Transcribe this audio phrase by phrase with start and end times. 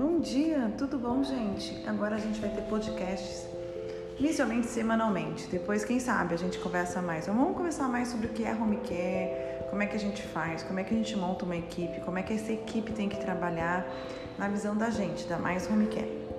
[0.00, 1.86] Bom dia, tudo bom, gente?
[1.86, 3.46] Agora a gente vai ter podcasts
[4.18, 5.46] inicialmente semanalmente.
[5.48, 7.26] Depois, quem sabe, a gente conversa mais.
[7.26, 10.62] Vamos conversar mais sobre o que é home care, como é que a gente faz,
[10.62, 13.18] como é que a gente monta uma equipe, como é que essa equipe tem que
[13.18, 13.86] trabalhar
[14.38, 16.29] na visão da gente, da Mais Home Care.